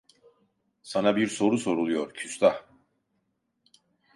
[0.83, 2.67] Sana bir soru soruluyor, küstah!